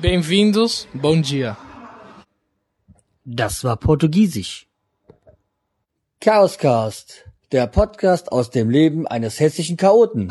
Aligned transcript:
Bem-vindos, 0.00 0.86
bom 0.94 1.20
dia. 1.20 1.56
Das 3.24 3.64
war 3.64 3.76
Portugiesisch. 3.76 4.68
Chaoscast, 6.20 7.28
der 7.50 7.66
Podcast 7.66 8.30
aus 8.30 8.50
dem 8.50 8.70
Leben 8.70 9.08
eines 9.08 9.40
hessischen 9.40 9.76
Chaoten. 9.76 10.30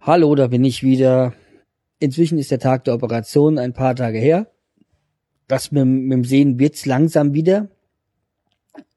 Hallo, 0.00 0.32
da 0.36 0.46
bin 0.46 0.64
ich 0.64 0.84
wieder. 0.84 1.32
Inzwischen 1.98 2.38
ist 2.38 2.52
der 2.52 2.60
Tag 2.60 2.84
der 2.84 2.94
Operation 2.94 3.58
ein 3.58 3.72
paar 3.72 3.96
Tage 3.96 4.18
her. 4.18 4.46
Das 5.52 5.70
mit, 5.70 5.84
mit 5.84 6.12
dem 6.12 6.24
Sehen 6.24 6.58
wird's 6.58 6.86
langsam 6.86 7.34
wieder. 7.34 7.68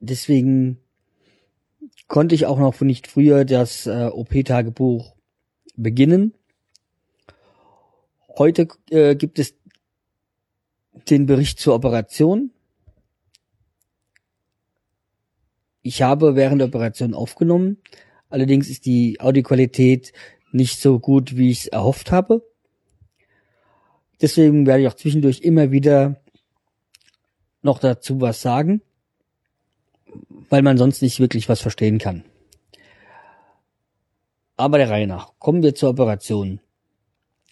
Deswegen 0.00 0.78
konnte 2.08 2.34
ich 2.34 2.46
auch 2.46 2.58
noch 2.58 2.80
nicht 2.80 3.08
früher 3.08 3.44
das 3.44 3.86
äh, 3.86 4.06
OP-Tagebuch 4.10 5.14
beginnen. 5.76 6.32
Heute 8.38 8.68
äh, 8.88 9.16
gibt 9.16 9.38
es 9.38 9.54
den 11.10 11.26
Bericht 11.26 11.60
zur 11.60 11.74
Operation. 11.74 12.52
Ich 15.82 16.00
habe 16.00 16.36
während 16.36 16.62
der 16.62 16.68
Operation 16.68 17.12
aufgenommen. 17.12 17.82
Allerdings 18.30 18.70
ist 18.70 18.86
die 18.86 19.20
Audioqualität 19.20 20.14
nicht 20.52 20.80
so 20.80 21.00
gut, 21.00 21.36
wie 21.36 21.50
ich 21.50 21.64
es 21.64 21.66
erhofft 21.66 22.12
habe. 22.12 22.48
Deswegen 24.22 24.66
werde 24.66 24.84
ich 24.84 24.88
auch 24.88 24.94
zwischendurch 24.94 25.42
immer 25.42 25.70
wieder 25.70 26.22
noch 27.66 27.78
dazu 27.78 28.22
was 28.22 28.40
sagen, 28.40 28.80
weil 30.48 30.62
man 30.62 30.78
sonst 30.78 31.02
nicht 31.02 31.20
wirklich 31.20 31.50
was 31.50 31.60
verstehen 31.60 31.98
kann. 31.98 32.24
Aber 34.56 34.78
der 34.78 34.88
Reihe 34.88 35.06
nach. 35.06 35.32
Kommen 35.38 35.62
wir 35.62 35.74
zur 35.74 35.90
Operation. 35.90 36.60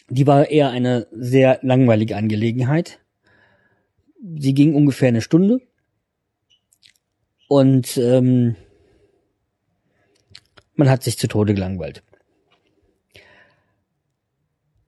Die 0.09 0.27
war 0.27 0.49
eher 0.49 0.71
eine 0.71 1.07
sehr 1.13 1.59
langweilige 1.63 2.17
Angelegenheit. 2.17 3.01
Sie 4.23 4.55
ging 4.55 4.75
ungefähr 4.75 5.09
eine 5.09 5.21
Stunde. 5.21 5.61
Und 7.49 7.99
ähm, 7.99 8.57
man 10.77 10.89
hat 10.89 11.03
sich 11.03 11.19
zu 11.19 11.29
Tode 11.29 11.55
gelangweilt. 11.55 12.03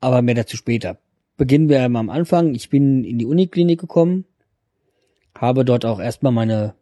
Aber 0.00 0.22
mehr 0.22 0.34
dazu 0.34 0.56
später. 0.56 0.98
Beginnen 1.36 1.68
wir 1.68 1.83
einmal 1.83 2.00
am 2.00 2.11
Anfang. 2.11 2.55
Ich 2.55 2.70
bin 2.70 3.05
in 3.05 3.18
die 3.18 3.27
Uniklinik 3.27 3.80
gekommen, 3.80 4.24
habe 5.41 5.65
dort 5.65 5.84
auch 5.84 6.01
erstmal 6.01 6.33
meine 6.33 6.75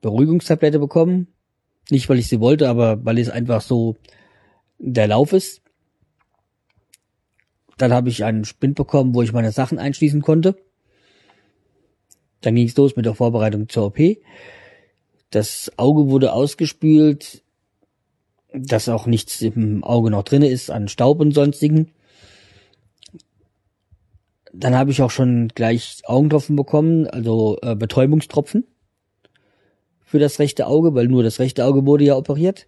Beruhigungstablette 0.00 0.78
bekommen. 0.78 1.28
Nicht, 1.90 2.08
weil 2.08 2.18
ich 2.18 2.28
sie 2.28 2.40
wollte, 2.40 2.68
aber 2.68 3.04
weil 3.04 3.18
es 3.18 3.30
einfach 3.30 3.60
so 3.60 3.96
der 4.78 5.08
Lauf 5.08 5.32
ist. 5.32 5.62
Dann 7.76 7.92
habe 7.92 8.08
ich 8.08 8.24
einen 8.24 8.44
Spind 8.44 8.76
bekommen, 8.76 9.14
wo 9.14 9.22
ich 9.22 9.32
meine 9.32 9.52
Sachen 9.52 9.78
einschließen 9.78 10.22
konnte. 10.22 10.56
Dann 12.40 12.54
ging 12.54 12.66
es 12.66 12.76
los 12.76 12.96
mit 12.96 13.06
der 13.06 13.14
Vorbereitung 13.14 13.68
zur 13.68 13.86
OP. 13.86 13.98
Das 15.30 15.72
Auge 15.76 16.08
wurde 16.08 16.32
ausgespült, 16.32 17.42
dass 18.52 18.88
auch 18.88 19.06
nichts 19.06 19.40
im 19.42 19.84
Auge 19.84 20.10
noch 20.10 20.24
drinne 20.24 20.48
ist 20.48 20.70
an 20.70 20.88
Staub 20.88 21.20
und 21.20 21.32
sonstigen. 21.32 21.92
Dann 24.52 24.74
habe 24.74 24.90
ich 24.90 25.02
auch 25.02 25.10
schon 25.10 25.48
gleich 25.48 26.02
Augentropfen 26.06 26.56
bekommen, 26.56 27.06
also 27.06 27.58
äh, 27.62 27.76
Betäubungstropfen 27.76 28.64
für 30.02 30.18
das 30.18 30.40
rechte 30.40 30.66
Auge, 30.66 30.94
weil 30.94 31.06
nur 31.06 31.22
das 31.22 31.38
rechte 31.38 31.64
Auge 31.64 31.86
wurde 31.86 32.04
ja 32.04 32.16
operiert. 32.16 32.66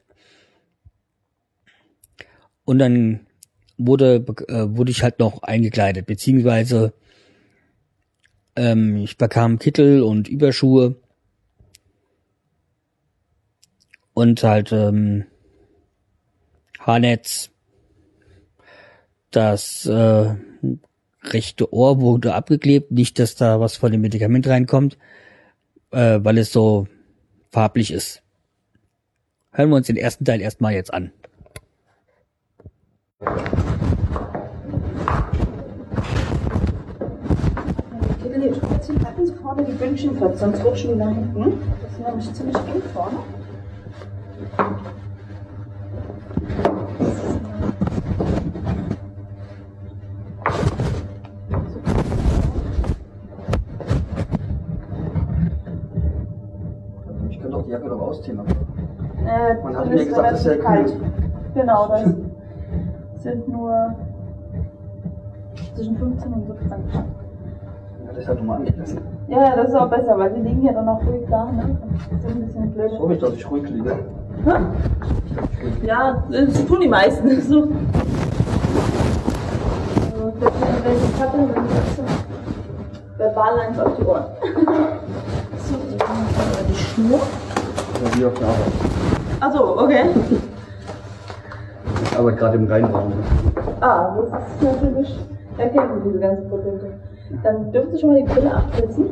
Und 2.65 2.79
dann 2.79 3.27
wurde 3.77 4.25
äh, 4.49 4.77
wurde 4.77 4.93
ich 4.93 5.03
halt 5.03 5.19
noch 5.19 5.43
eingekleidet, 5.43 6.07
beziehungsweise 6.07 6.93
ähm, 8.55 8.97
ich 8.99 9.19
bekam 9.19 9.59
Kittel 9.59 10.03
und 10.03 10.29
Überschuhe 10.29 10.97
und 14.15 14.45
halt 14.45 14.71
ähm, 14.73 15.25
Haarnetz. 16.79 17.51
Das 19.31 19.87
äh, 19.87 20.35
rechte 21.23 21.73
Ohr 21.73 22.01
wurde 22.01 22.35
abgeklebt, 22.35 22.91
nicht, 22.91 23.19
dass 23.19 23.35
da 23.35 23.61
was 23.61 23.77
von 23.77 23.93
dem 23.93 24.01
Medikament 24.01 24.47
reinkommt, 24.47 24.99
äh, 25.91 26.21
weil 26.23 26.39
es 26.39 26.53
so 26.53 26.87
farblich 27.51 27.93
ist. 27.93 28.23
Hören 29.53 29.71
wir 29.71 29.77
uns 29.77 29.87
den 29.87 29.97
ersten 29.97 30.25
Teil 30.25 30.41
erstmal 30.41 30.73
jetzt 30.73 30.93
an. 30.93 31.13
Halten 39.05 39.27
Sie 39.27 39.35
vorne 39.35 39.65
die 39.65 39.73
Bündchen 39.73 40.19
sonst 40.39 40.65
rutschen 40.65 40.91
die 40.91 40.97
nach 40.97 41.15
hinten. 41.15 41.61
Das 41.83 41.93
ist 41.93 42.01
nämlich 42.01 42.35
ziemlich 42.35 42.57
eng 42.57 42.83
vorne. 42.93 43.19
Mir 59.89 59.95
ist 59.97 60.09
gesagt, 60.09 60.33
das 60.33 60.39
ist 60.39 60.45
sehr 60.45 60.59
kalt. 60.59 60.87
kühl. 60.87 61.01
Genau, 61.55 61.89
das 61.89 62.05
sind 63.23 63.49
nur 63.49 63.95
zwischen 65.75 65.97
15 65.97 66.33
und 66.33 66.47
17 66.47 66.69
Grad. 66.69 67.05
Ja, 68.05 68.13
das 68.15 68.29
hat 68.29 68.41
du 68.41 68.45
mal 68.45 68.57
angelassen. 68.57 69.01
Ja, 69.29 69.43
ja, 69.43 69.57
das 69.57 69.69
ist 69.69 69.75
auch 69.75 69.89
besser, 69.89 70.19
weil 70.19 70.31
die 70.35 70.41
liegen 70.41 70.63
ja 70.63 70.73
dann 70.73 70.89
auch 70.89 71.01
ruhig 71.07 71.23
da, 71.31 71.45
ne? 71.45 71.77
Das 72.11 72.21
ist 72.21 72.37
ein 72.37 72.47
bisschen 72.47 72.71
blöd. 72.73 72.93
Ich 72.93 73.01
mich, 73.01 73.19
dass 73.19 73.33
ich 73.33 73.51
ruhig 73.51 73.69
liege. 73.71 73.99
Ja, 75.83 76.25
das 76.31 76.67
tun 76.67 76.81
die 76.81 76.89
meisten. 76.89 77.29
So. 77.43 77.69
Also, 80.13 80.41
wenn 80.85 80.97
ich 80.97 81.19
dann 81.19 81.51
ist 81.51 81.99
es 81.99 83.19
verbal 83.19 83.59
eins 83.61 83.79
auf 83.79 83.97
die 83.97 84.05
Ohren. 84.05 84.25
so, 85.59 85.75
wir 85.75 86.65
die 86.69 86.75
Schnur. 86.75 87.21
Ja, 88.03 88.19
wie 88.19 88.25
auf 88.25 88.35
der 88.35 88.49
Arbeit. 88.49 89.22
Achso, 89.43 89.77
okay. 89.77 90.05
Ich 92.05 92.17
arbeite 92.17 92.37
gerade 92.37 92.57
im 92.59 92.69
Rheinraum. 92.69 93.13
Ah, 93.81 94.15
das 94.17 94.27
ist 94.27 94.63
natürlich, 94.63 95.19
da 95.59 95.67
kennen 95.67 96.01
Sie 96.01 96.09
diese 96.11 96.21
ganzen 96.21 96.49
Produkte. 96.49 96.93
Dann 97.43 97.73
dürfen 97.73 97.91
Sie 97.91 97.99
schon 97.99 98.11
mal 98.11 98.23
die 98.23 98.33
Brille 98.33 98.55
absetzen. 98.55 99.05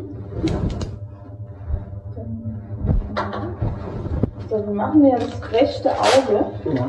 So, 4.48 4.66
wir 4.66 4.72
machen 4.72 5.04
ja 5.04 5.16
das 5.18 5.52
rechte 5.52 5.90
Auge. 5.90 6.44
Ja. 6.76 6.86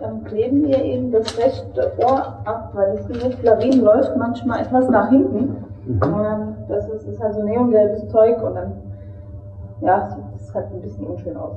Dann 0.00 0.24
kleben 0.24 0.66
wir 0.66 0.82
eben 0.82 1.12
das 1.12 1.36
rechte 1.36 1.92
Ohr 1.98 2.38
ab, 2.46 2.70
weil 2.72 2.96
das 2.96 3.42
Lawin 3.42 3.82
läuft 3.82 4.16
manchmal 4.16 4.62
etwas 4.62 4.88
nach 4.88 5.10
hinten. 5.10 5.64
Und 5.86 6.00
dann, 6.00 6.56
das 6.70 6.88
ist, 6.88 7.06
ist 7.06 7.20
halt 7.20 7.34
so 7.34 7.42
neongelbes 7.42 8.08
Zeug 8.08 8.42
und 8.42 8.54
dann, 8.54 8.72
ja, 9.82 10.08
sieht 10.08 10.40
es 10.40 10.54
halt 10.54 10.72
ein 10.72 10.80
bisschen 10.80 11.06
unschön 11.06 11.36
aus. 11.36 11.56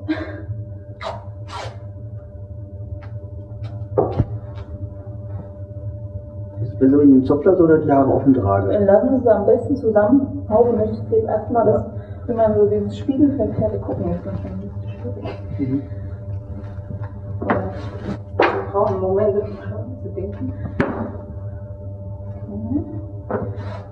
Ist 6.62 6.74
es 6.74 6.80
besser, 6.80 7.00
wenn 7.00 7.10
ich 7.10 7.16
einen 7.16 7.26
Zopf 7.26 7.46
lasse 7.46 7.64
oder 7.64 7.78
die 7.78 7.92
Haare 7.92 8.14
offen 8.14 8.34
trage? 8.34 8.70
Dann 8.72 8.86
lassen 8.86 9.10
Sie 9.10 9.16
es 9.18 9.28
am 9.28 9.46
besten 9.46 9.76
zusammen. 9.76 10.46
Haube 10.50 10.74
möchte 10.74 10.94
ich 10.94 11.12
jetzt 11.12 11.28
erstmal, 11.28 11.66
dass, 11.66 11.86
wenn 12.28 12.36
man 12.36 12.56
so 12.56 12.66
dieses 12.66 12.98
spiegelverkehrte 12.98 13.80
gucken 13.80 14.12
ist, 14.12 14.26
manchmal 14.26 14.54
ein 14.54 14.60
bisschen 14.60 14.90
schwierig. 14.90 15.24
Mhm. 15.60 15.82
Wir 18.38 18.72
brauchen 18.72 18.94
einen 18.94 19.02
Moment, 19.02 19.36
um 19.38 19.98
zu 20.02 20.10
denken. 20.10 20.54
Mhm. 22.48 22.86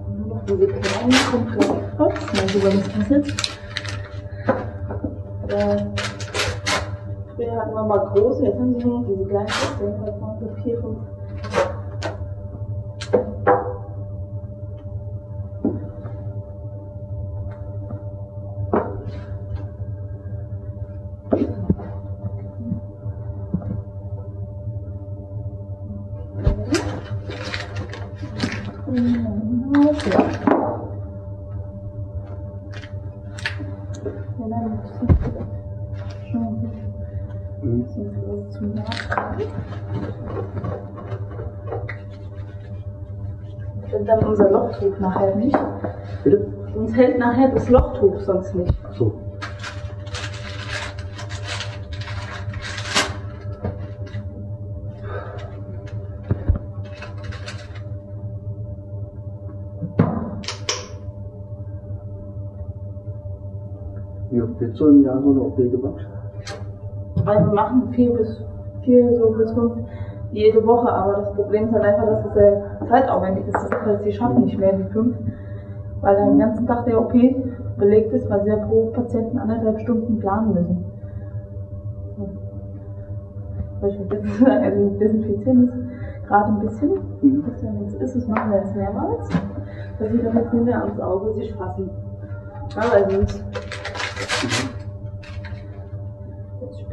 Und 0.07 0.27
noch 0.27 0.44
diese 0.45 0.67
kleinen 0.67 1.13
Komplette. 1.31 1.73
Mal 1.97 2.11
über 2.56 2.69
das 2.69 2.89
Kassett. 2.91 3.25
Früher 7.35 7.56
hatten 7.56 7.74
wir 7.74 7.83
mal 7.83 7.97
große, 8.13 8.45
jetzt 8.45 8.59
haben 8.59 8.74
sie 8.74 8.85
nur 8.85 9.03
diese 9.06 9.25
kleinen 9.25 9.47
Köpfe. 9.47 9.85
Jetzt 10.06 10.21
haben 10.21 10.39
wir 10.39 10.63
vier, 10.63 10.81
fünf. 10.81 10.97
Ein 37.98 38.12
bisschen 38.12 38.51
zu 38.51 38.66
nah. 38.66 38.84
Und 43.98 44.06
dann 44.07 44.25
unser 44.25 44.50
Lochtuch 44.50 45.00
nachher 45.00 45.36
nicht. 45.36 45.57
Bitte? 46.24 46.48
Uns 46.75 46.95
hält 46.95 47.19
nachher 47.19 47.50
das 47.50 47.69
Lochtuch 47.69 48.19
sonst 48.22 48.56
nicht. 48.56 48.74
Ach 48.84 48.94
so. 48.95 49.13
Wie 64.31 64.42
oft 64.42 64.60
wird 64.60 64.75
so 64.75 64.90
im 64.90 65.04
Jahr 65.04 65.22
so 65.22 65.30
eine 65.30 65.42
OP 65.42 65.57
gemacht? 65.57 66.07
Also 67.25 67.45
wir 67.45 67.53
machen 67.53 67.89
vier 67.91 68.13
bis 68.13 68.43
vier, 68.83 69.17
so 69.17 69.29
bis 69.31 69.51
fünf 69.53 69.73
jede 70.31 70.65
Woche, 70.65 70.91
aber 70.91 71.13
das 71.13 71.33
Problem 71.33 71.65
ist 71.65 71.73
halt 71.73 71.85
einfach, 71.85 72.05
dass 72.07 72.25
es 72.25 72.33
sehr 72.33 72.63
zeitaufwendig 72.89 73.47
ist. 73.47 73.53
Das 73.53 73.85
heißt, 73.85 74.03
sie 74.03 74.11
schaffen 74.11 74.43
nicht 74.45 74.57
mehr 74.57 74.73
die 74.73 74.91
fünf, 74.91 75.15
weil 76.01 76.15
dann 76.15 76.29
den 76.29 76.39
ganzen 76.39 76.67
Tag 76.67 76.85
der 76.85 76.99
OP 76.99 77.13
belegt 77.77 78.13
ist, 78.13 78.29
weil 78.29 78.43
sie 78.43 78.49
ja 78.49 78.57
pro 78.57 78.87
Patienten 78.87 79.37
anderthalb 79.37 79.79
Stunden 79.81 80.19
planen 80.19 80.53
müssen. 80.53 80.85
Also 83.83 84.89
desinfizieren 84.97 85.63
ist 85.63 86.27
gerade 86.27 86.53
ein 86.53 86.59
bisschen, 86.59 86.91
was 87.45 87.61
ja 87.61 87.71
nichts 87.71 87.95
ist, 87.95 88.15
das 88.15 88.27
machen 88.27 88.51
wir 88.51 88.59
jetzt 88.59 88.75
mehrmals, 88.77 89.27
dass 89.99 90.09
sie 90.09 90.21
dann 90.21 90.37
jetzt 90.37 90.51
hinter 90.51 90.83
ans 90.83 90.99
Auge 91.01 91.33
sich 91.33 91.53
fassen. 91.53 91.89
Ja, 92.75 92.83
weil 92.93 93.27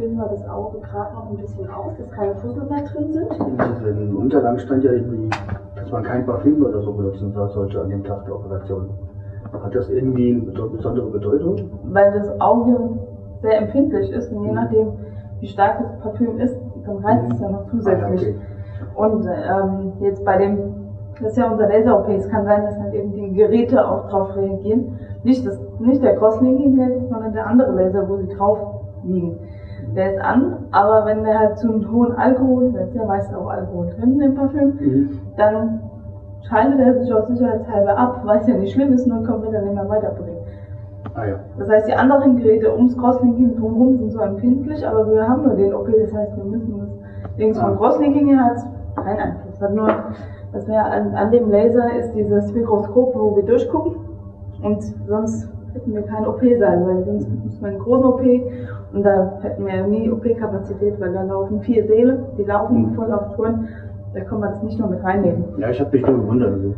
spielen 0.01 0.17
wir 0.17 0.29
das 0.29 0.49
Auge 0.49 0.79
gerade 0.81 1.15
noch 1.15 1.31
ein 1.31 1.37
bisschen 1.37 1.69
aus, 1.69 1.93
dass 1.99 2.11
keine 2.13 2.35
Fussel 2.37 2.65
mehr 2.71 2.83
drin 2.85 3.13
sind. 3.13 3.87
In 3.87 3.99
den 3.99 4.17
Unterlagen 4.17 4.59
stand 4.59 4.83
ja 4.83 4.93
irgendwie, 4.93 5.29
dass 5.77 5.91
man 5.91 6.03
kein 6.03 6.25
Parfüm 6.25 6.65
oder 6.65 6.81
so 6.81 6.93
benutzen 6.93 7.35
sollte 7.35 7.83
an 7.83 7.91
dem 7.91 8.03
Tag 8.05 8.25
der 8.25 8.35
Operation. 8.35 8.89
Hat 9.53 9.75
das 9.75 9.91
irgendwie 9.91 10.31
eine 10.31 10.69
besondere 10.69 11.11
Bedeutung? 11.11 11.71
Weil 11.85 12.13
das 12.13 12.41
Auge 12.41 12.99
sehr 13.43 13.59
empfindlich 13.59 14.11
ist 14.11 14.33
und 14.33 14.45
je 14.45 14.53
nachdem, 14.53 14.93
wie 15.41 15.49
stark 15.49 15.83
das 15.83 15.99
Parfüm 16.01 16.39
ist, 16.39 16.57
dann 16.87 16.97
reizt 16.99 17.33
es 17.33 17.41
ja 17.41 17.51
noch 17.51 17.67
zusätzlich. 17.71 18.01
Ah, 18.01 18.15
okay. 18.15 18.35
Und 18.95 19.27
ähm, 19.27 19.93
jetzt 20.01 20.25
bei 20.25 20.39
dem, 20.39 20.59
das 21.21 21.33
ist 21.33 21.37
ja 21.37 21.51
unser 21.51 21.69
Laser-OP, 21.69 22.09
es 22.09 22.29
kann 22.31 22.47
sein, 22.47 22.65
dass 22.65 22.79
halt 22.79 22.95
eben 22.95 23.13
die 23.13 23.35
Geräte 23.35 23.87
auch 23.87 24.09
drauf 24.09 24.35
reagieren. 24.35 24.99
Nicht, 25.25 25.47
das, 25.47 25.61
nicht 25.79 26.03
der 26.03 26.17
Crosslinking-Laser, 26.17 27.09
sondern 27.11 27.35
der 27.35 27.47
andere 27.47 27.73
Laser, 27.73 28.09
wo 28.09 28.17
sie 28.17 28.29
drauf 28.29 28.59
liegen. 29.05 29.39
Der 29.97 30.15
ist 30.15 30.21
an, 30.21 30.57
aber 30.71 31.05
wenn 31.07 31.25
der 31.25 31.39
halt 31.39 31.59
zu 31.59 31.69
einem 31.69 31.91
hohen 31.91 32.13
Alkohol, 32.17 32.73
da 32.73 32.81
ist 32.81 32.95
ja 32.95 33.05
meist 33.05 33.35
auch 33.35 33.49
Alkohol 33.49 33.89
drin 33.99 34.21
im 34.21 34.35
Parfüm, 34.35 34.73
Mhm. 34.81 35.19
dann 35.37 35.81
schaltet 36.49 36.81
er 36.81 36.95
sich 37.01 37.13
aus 37.13 37.27
sicherheitshalber 37.29 37.97
ab, 37.97 38.21
weil 38.25 38.41
es 38.41 38.47
ja 38.47 38.55
nicht 38.55 38.73
schlimm 38.73 38.93
ist, 38.93 39.07
nur 39.07 39.21
wir 39.21 39.51
dann 39.51 39.65
nicht 39.65 39.75
mehr 39.75 39.89
weiterbringen. 39.89 40.41
Ah 41.15 41.25
ja. 41.27 41.35
Das 41.59 41.69
heißt, 41.69 41.89
die 41.89 41.95
anderen 41.95 42.37
Geräte 42.37 42.73
ums 42.75 42.97
Crosslinking 42.97 43.57
drumherum 43.57 43.99
sind 43.99 44.13
so 44.13 44.21
empfindlich, 44.21 44.87
aber 44.87 45.11
wir 45.11 45.29
haben 45.29 45.43
nur 45.43 45.55
den 45.55 45.75
OP, 45.75 45.89
das 46.01 46.15
heißt, 46.15 46.37
wir 46.37 46.45
müssen 46.45 46.79
das 46.79 47.35
Dings 47.37 47.59
vom 47.59 47.77
Crosslinking 47.77 48.29
her 48.29 48.45
hat 48.45 49.05
keinen 49.05 49.19
Einfluss. 49.19 49.61
Hat 49.61 49.75
nur, 49.75 49.89
dass 50.53 50.67
wir 50.69 50.85
an, 50.85 51.15
an 51.15 51.31
dem 51.31 51.51
Laser 51.51 51.95
ist 51.99 52.13
dieses 52.15 52.53
Mikroskop, 52.53 53.15
wo 53.15 53.37
wir 53.37 53.45
durchgucken 53.45 53.97
und 54.63 54.83
sonst 55.07 55.49
hätten 55.73 55.95
wir 55.95 56.03
keinen 56.03 56.27
OP-Saal, 56.27 56.87
weil 56.87 57.05
sonst 57.05 57.29
müssen 57.45 57.61
wir 57.61 57.69
einen 57.69 57.79
großen 57.79 58.05
OP 58.05 58.23
und 58.93 59.05
da 59.05 59.39
hätten 59.43 59.67
wir 59.67 59.87
nie 59.87 60.11
OP-Kapazität, 60.11 61.01
weil 61.01 61.13
da 61.13 61.23
laufen 61.23 61.61
vier 61.61 61.87
Säle, 61.87 62.27
die 62.37 62.45
laufen 62.45 62.95
voll 62.95 63.13
auf 63.13 63.37
Touren, 63.37 63.69
da 64.15 64.21
kann 64.21 64.41
man 64.41 64.51
das 64.51 64.63
nicht 64.63 64.79
nur 64.79 64.89
mit 64.89 65.03
reinnehmen. 65.05 65.45
Ja, 65.59 65.71
ich 65.71 65.81
habe 65.81 65.91
mich 65.93 66.05
nur 66.05 66.19
gewundert. 66.19 66.53
Also. 66.53 66.75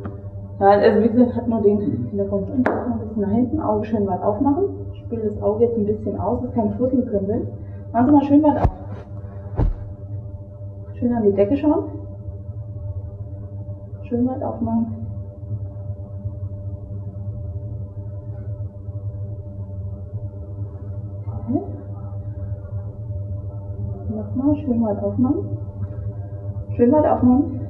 Ja, 0.61 0.69
also 0.69 1.03
wie 1.03 1.09
gesagt, 1.09 1.37
hat 1.37 1.49
nur 1.49 1.61
den 1.63 1.81
Hintergrund. 1.81 2.51
Und 2.51 2.69
ein 2.69 2.99
bisschen 3.01 3.23
nach 3.23 3.31
hinten, 3.31 3.61
Auge 3.61 3.85
schön 3.87 4.07
weit 4.07 4.23
aufmachen. 4.23 4.65
Ich 4.93 5.01
spiele 5.01 5.23
das 5.23 5.43
Auge 5.43 5.65
jetzt 5.65 5.77
ein 5.77 5.87
bisschen 5.87 6.21
aus, 6.21 6.43
dass 6.43 6.53
keine 6.53 6.71
Fussel 6.73 7.05
drin 7.05 7.27
sind. 7.27 7.49
Machen 7.93 8.07
Sie 8.07 8.13
mal 8.13 8.23
schön 8.25 8.43
weit 8.43 8.63
auf. 8.63 8.69
Schön 10.95 11.15
an 11.15 11.23
die 11.25 11.33
Decke 11.33 11.57
schauen. 11.57 11.85
Schön 14.03 14.29
weit 14.29 14.43
aufmachen. 14.43 15.02
Nochmal 24.23 24.99
aufmachen. 25.03 25.59
Schön 26.77 26.93
weit 26.93 27.07
aufmachen. 27.07 27.61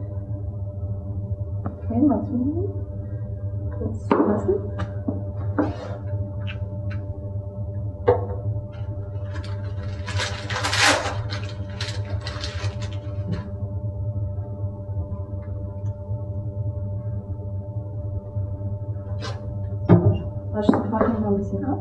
Okay, 1.65 2.01
mal 2.01 2.25
zumachen. 2.25 2.69
Kurz 3.79 4.09
zulassen. 4.09 4.55
Wasch 20.53 20.67
die 20.67 20.89
Farbe 20.91 21.21
mal 21.21 21.29
ein 21.29 21.37
bisschen 21.39 21.65
ab. 21.65 21.79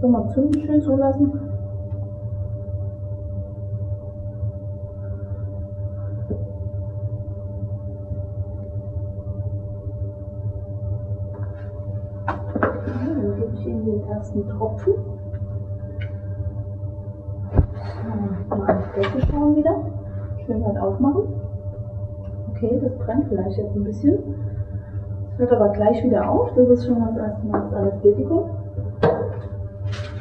So, 0.00 0.08
mal 0.08 0.28
zu, 0.30 0.50
schön 0.52 0.82
zulassen. 0.82 1.32
Dann 1.32 1.55
ersten 14.26 14.48
Tropfen. 14.48 14.94
So, 18.48 18.56
mal 18.56 18.82
Decke 18.96 19.26
schauen 19.30 19.56
wieder. 19.56 19.76
Schön 20.44 20.64
weit 20.64 20.78
aufmachen. 20.78 21.28
Okay, 22.50 22.80
das 22.82 22.96
brennt 22.98 23.28
vielleicht 23.28 23.58
jetzt 23.58 23.76
ein 23.76 23.84
bisschen. 23.84 24.18
Es 25.32 25.38
hört 25.38 25.52
aber 25.52 25.68
gleich 25.70 26.02
wieder 26.02 26.28
auf. 26.28 26.50
Das 26.56 26.68
ist 26.68 26.86
schon 26.86 26.98
das 26.98 27.16
erste 27.16 27.46
Mal 27.46 27.60
das 27.70 27.74
Anästhetikum. 27.74 28.50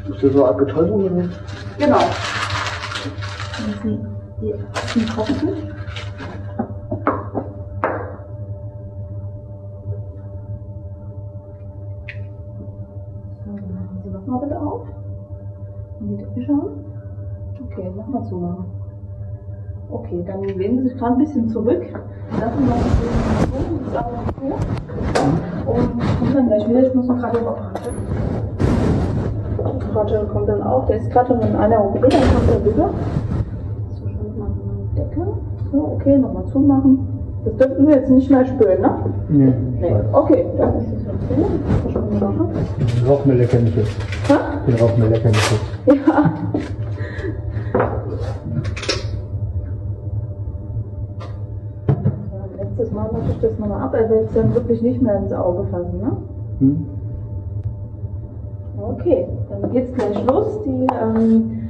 Ist 0.09 0.23
das 0.23 0.33
so 0.33 0.45
eine 0.45 0.57
Betäubung? 0.57 1.29
Genau. 1.77 1.97
Das 1.97 3.81
sind 3.81 4.07
die 4.41 4.51
ersten 4.51 5.05
Tropfen. 5.07 5.49
Okay, 18.15 18.23
nochmal 18.23 18.29
zumachen. 18.29 18.65
Okay, 19.89 20.23
dann 20.25 20.41
lehnen 20.43 20.77
Sie 20.77 20.89
sich 20.89 20.97
gerade 20.97 21.13
ein 21.13 21.17
bisschen 21.19 21.49
zurück. 21.49 21.83
Lassen 22.39 22.69
das 22.69 22.79
so, 22.81 23.57
das 23.93 24.03
Auge 24.03 24.17
hoch. 24.41 24.59
Und 25.67 25.99
kommen 26.19 26.33
dann 26.33 26.47
gleich 26.47 26.69
wieder. 26.69 26.87
Ich 26.87 26.95
muss 26.95 27.07
noch 27.07 27.17
gerade 27.17 27.37
den 27.37 27.47
Operateur. 27.47 27.93
Operateur 29.89 30.25
kommt 30.27 30.49
dann 30.49 30.63
auch. 30.63 30.85
Der 30.87 30.97
ist 30.97 31.11
gerade 31.11 31.27
schon 31.27 31.41
in 31.41 31.55
einer 31.55 31.83
OP, 31.83 32.01
dann 32.01 32.09
kommt 32.09 32.49
er 32.49 32.65
rüber. 32.65 32.89
So, 33.89 34.05
wir 34.05 34.13
mal 34.37 34.49
die 34.91 34.95
Decke. 34.95 35.27
So, 35.71 35.77
okay, 35.95 36.17
nochmal 36.17 36.45
zumachen. 36.45 37.07
Das 37.45 37.55
dürften 37.57 37.87
wir 37.87 37.95
jetzt 37.95 38.09
nicht 38.09 38.31
mehr 38.31 38.45
spüren, 38.45 38.81
ne? 38.81 38.91
Nee. 39.29 39.53
Nee. 39.79 39.95
Okay, 40.13 40.45
dann 40.57 40.79
ist 40.79 40.87
es 40.87 41.07
okay. 41.07 41.45
Verschwunden 41.83 42.19
Sache. 42.19 42.47
Den 42.79 43.07
Rauchmelder 43.07 43.45
kenne 43.45 43.69
ich 43.69 43.75
jetzt. 43.75 43.95
Ha? 44.29 44.37
Den 44.65 44.75
Rauchmelder 44.75 45.19
kenne 45.19 45.35
ich 45.35 45.51
jetzt. 45.51 46.07
Ja. 46.07 46.33
Letztes 52.77 52.93
Mal 52.93 53.09
mache 53.09 53.31
ich 53.31 53.39
das 53.39 53.57
nochmal 53.57 53.81
ab, 53.83 53.93
er 53.93 54.09
will 54.09 54.25
es 54.27 54.33
dann 54.33 54.53
wirklich 54.53 54.81
nicht 54.81 55.01
mehr 55.01 55.15
ins 55.15 55.31
Auge 55.31 55.65
fassen, 55.69 55.97
ne? 55.97 56.17
Hm? 56.59 56.85
Okay, 58.77 59.27
dann 59.49 59.71
geht's 59.71 59.93
gleich 59.93 60.25
los. 60.25 60.61
Die, 60.65 60.85
ähm, 61.01 61.61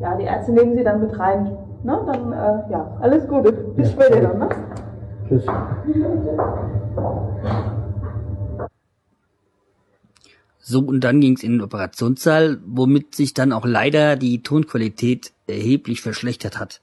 ja, 0.00 0.16
die 0.16 0.24
Ärzte 0.24 0.52
nehmen 0.52 0.74
sie 0.74 0.84
dann 0.84 1.02
mit 1.02 1.18
rein. 1.18 1.54
Ne? 1.84 2.00
Dann, 2.06 2.32
äh, 2.32 2.72
ja, 2.72 2.96
alles 3.00 3.28
Gute. 3.28 3.52
Bis 3.52 3.88
Ja, 3.88 3.92
später 3.92 4.20
dann, 4.22 4.38
ne? 4.38 4.48
Tschüss. 5.28 5.44
So, 10.60 10.80
und 10.80 11.04
dann 11.04 11.20
ging's 11.20 11.42
in 11.42 11.52
den 11.52 11.60
Operationssaal, 11.60 12.58
womit 12.66 13.14
sich 13.14 13.34
dann 13.34 13.52
auch 13.52 13.66
leider 13.66 14.16
die 14.16 14.42
Tonqualität 14.42 15.32
erheblich 15.46 16.00
verschlechtert 16.00 16.58
hat. 16.58 16.80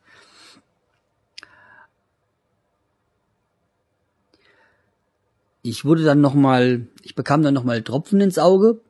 Ich 5.66 5.84
wurde 5.84 6.04
dann 6.04 6.22
nochmal, 6.22 6.86
ich 7.02 7.16
bekam 7.16 7.42
dann 7.42 7.56
nochmal 7.56 7.82
Tropfen 7.82 8.22
ins 8.22 8.38
Auge, 8.38 8.82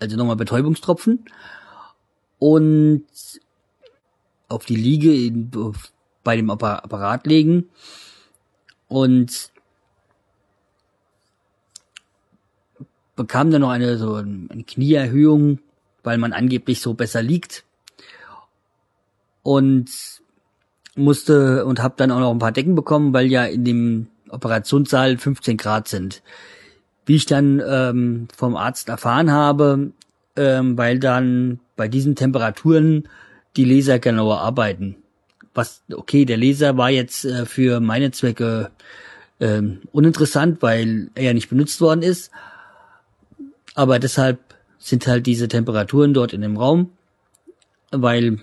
also 0.00 0.18
nochmal 0.18 0.36
Betäubungstropfen. 0.36 1.24
Und 2.38 3.06
auf 4.46 4.66
die 4.66 4.76
Liege 4.76 5.14
in, 5.14 5.50
bei 6.22 6.36
dem 6.36 6.50
Apparat 6.50 7.26
legen. 7.26 7.70
Und 8.86 9.50
bekam 13.16 13.50
dann 13.50 13.62
noch 13.62 13.70
eine 13.70 13.96
so 13.96 14.16
eine 14.16 14.64
Knieerhöhung, 14.64 15.60
weil 16.02 16.18
man 16.18 16.34
angeblich 16.34 16.82
so 16.82 16.92
besser 16.92 17.22
liegt. 17.22 17.64
Und 19.42 19.88
musste 20.96 21.64
und 21.64 21.82
habe 21.82 21.94
dann 21.96 22.10
auch 22.10 22.20
noch 22.20 22.30
ein 22.30 22.38
paar 22.38 22.52
Decken 22.52 22.74
bekommen, 22.74 23.14
weil 23.14 23.28
ja 23.28 23.46
in 23.46 23.64
dem 23.64 24.08
Operationssaal 24.30 25.18
15 25.18 25.56
Grad 25.56 25.88
sind. 25.88 26.22
Wie 27.06 27.16
ich 27.16 27.26
dann 27.26 27.62
ähm, 27.66 28.28
vom 28.36 28.56
Arzt 28.56 28.88
erfahren 28.88 29.30
habe, 29.30 29.92
ähm, 30.36 30.78
weil 30.78 30.98
dann 30.98 31.60
bei 31.76 31.88
diesen 31.88 32.14
Temperaturen 32.14 33.08
die 33.56 33.64
Laser 33.64 33.98
genauer 33.98 34.40
arbeiten. 34.40 34.96
Was 35.54 35.82
okay, 35.92 36.24
der 36.24 36.36
Laser 36.36 36.76
war 36.76 36.90
jetzt 36.90 37.24
äh, 37.24 37.46
für 37.46 37.80
meine 37.80 38.12
Zwecke 38.12 38.70
ähm, 39.40 39.80
uninteressant, 39.92 40.62
weil 40.62 41.10
er 41.14 41.24
ja 41.24 41.32
nicht 41.32 41.48
benutzt 41.48 41.80
worden 41.80 42.02
ist. 42.02 42.30
Aber 43.74 43.98
deshalb 43.98 44.38
sind 44.78 45.06
halt 45.06 45.26
diese 45.26 45.48
Temperaturen 45.48 46.14
dort 46.14 46.32
in 46.32 46.42
dem 46.42 46.56
Raum, 46.56 46.90
weil 47.90 48.38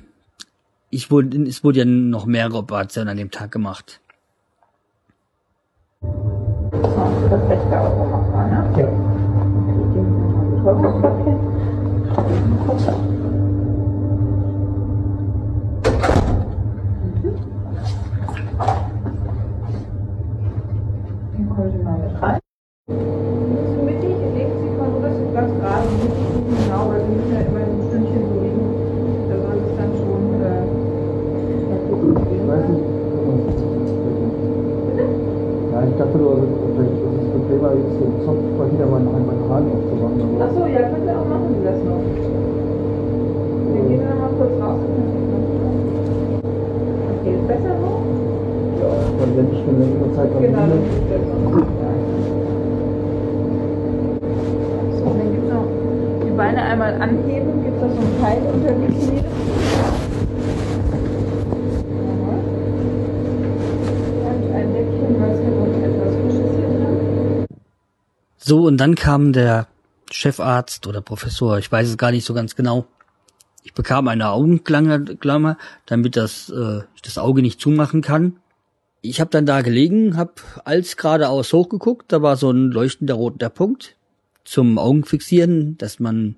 ich 0.89 1.11
wurde, 1.11 1.37
es 1.43 1.63
wurde 1.63 1.79
ja 1.79 1.85
noch 1.85 2.25
mehrere 2.25 2.57
Operationen 2.57 3.09
an 3.09 3.17
dem 3.17 3.31
Tag 3.31 3.51
gemacht. 3.51 3.99
Oh, 6.03 7.27
perfect. 7.29 8.06
So, 68.47 68.61
und 68.61 68.77
dann 68.77 68.95
kam 68.95 69.33
der 69.33 69.67
Chefarzt 70.09 70.87
oder 70.87 71.01
Professor, 71.01 71.57
ich 71.57 71.69
weiß 71.69 71.89
es 71.89 71.97
gar 71.97 72.11
nicht 72.11 72.23
so 72.23 72.33
ganz 72.33 72.55
genau. 72.55 72.87
Ich 73.65 73.73
bekam 73.73 74.07
eine 74.07 74.29
Augenklammer, 74.29 75.57
damit 75.85 76.15
das, 76.15 76.49
äh, 76.49 76.79
ich 76.95 77.01
das 77.01 77.17
Auge 77.17 77.41
nicht 77.41 77.59
zumachen 77.59 78.01
kann. 78.01 78.37
Ich 79.01 79.19
habe 79.19 79.31
dann 79.31 79.45
da 79.45 79.63
gelegen, 79.63 80.15
habe 80.15 80.31
als 80.63 80.95
geradeaus 80.95 81.51
hochgeguckt, 81.51 82.09
da 82.09 82.21
war 82.21 82.37
so 82.37 82.49
ein 82.49 82.71
leuchtender 82.71 83.15
roter 83.15 83.49
Punkt 83.49 83.97
zum 84.45 84.77
Augenfixieren, 84.77 85.77
dass 85.77 85.99
man 85.99 86.37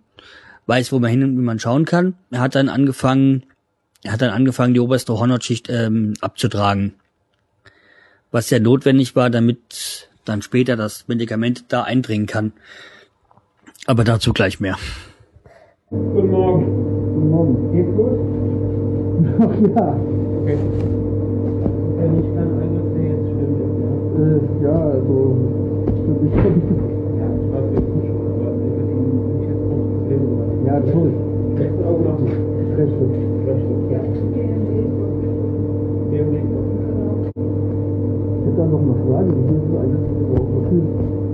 weiß, 0.65 0.91
wo 0.91 0.97
man 0.97 1.11
hin 1.11 1.23
und 1.23 1.37
wie 1.37 1.43
man 1.43 1.59
schauen 1.59 1.85
kann. 1.85 2.15
Er 2.31 2.39
hat 2.39 2.55
dann 2.55 2.69
angefangen, 2.69 3.43
er 4.01 4.13
hat 4.13 4.23
dann 4.23 4.31
angefangen, 4.31 4.73
die 4.73 4.79
oberste 4.79 5.13
Hornhautschicht 5.13 5.69
ähm, 5.69 6.15
abzutragen. 6.21 6.95
Was 8.31 8.49
ja 8.49 8.57
notwendig 8.57 9.15
war, 9.15 9.29
damit 9.29 10.08
dann 10.29 10.41
später 10.41 10.75
das 10.77 11.07
Medikament 11.07 11.65
da 11.74 11.83
eindringen 11.83 12.27
kann. 12.27 12.53
Aber 13.88 14.03
dazu 14.03 14.31
gleich 14.33 14.59
mehr. 14.59 14.77
Guten 15.89 16.29
Morgen. 16.29 16.65
Guten 17.15 17.29
Morgen. 17.31 17.71
Geht's 17.74 17.95
gut? 17.98 18.13
Ach 19.39 19.55
ja. 19.75 19.95
Okay. 20.41 20.57
Wenn 21.98 22.19
ich 22.19 22.29
kann 22.36 22.50
eigentlich 22.62 23.09
jetzt 23.09 23.27
stimmt 23.33 23.57
es, 23.59 23.74
Äh, 24.19 24.63
ja, 24.63 24.77
also. 24.93 25.15
Für 25.86 26.13
mich 26.21 26.33
ja. 26.36 26.43
Ja, 27.17 27.27
ich 27.33 27.50
weiß 27.51 27.67
jetzt 27.74 27.91
nicht 27.95 28.07
schon, 28.07 28.21
aber 28.29 28.53
ich 28.53 28.69
habe 28.69 28.89
schon 28.93 29.03
nicht 29.33 29.50
jetzt 29.50 29.63
große 29.65 29.89
Probleme 29.98 30.25
gemacht. 30.29 30.53
Ja, 30.67 30.75
schon. 30.91 31.09
Rechte 31.57 31.81
Auge 31.89 32.03
noch 32.05 32.19
nicht. 32.19 32.38
Rechte. 32.77 33.03
Rechte. 33.50 33.74
Ja, 33.89 34.00
Hier 36.12 36.21
im 36.21 36.29
Weg. 36.31 36.45
Ich 38.45 38.55
hätte 39.17 39.17
da 39.17 39.21
noch 39.21 39.79
eine 39.79 39.91
Frage. 40.69 41.28